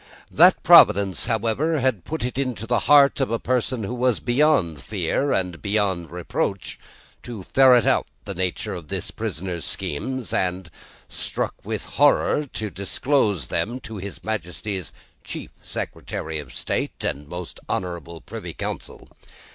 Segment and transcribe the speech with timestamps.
[0.31, 4.81] That Providence, however, had put it into the heart of a person who was beyond
[4.81, 6.79] fear and beyond reproach,
[7.21, 10.71] to ferret out the nature of the prisoner's schemes, and,
[11.07, 14.91] struck with horror, to disclose them to his Majesty's
[15.23, 19.07] Chief Secretary of State and most honourable Privy Council.